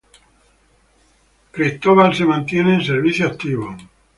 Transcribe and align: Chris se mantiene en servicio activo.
Chris 1.51 1.79
se 2.13 2.25
mantiene 2.25 2.73
en 2.73 2.83
servicio 2.83 3.27
activo. 3.27 3.77